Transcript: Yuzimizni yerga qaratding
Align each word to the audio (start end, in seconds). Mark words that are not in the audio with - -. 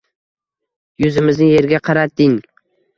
Yuzimizni 1.05 1.53
yerga 1.53 1.85
qaratding 1.91 2.39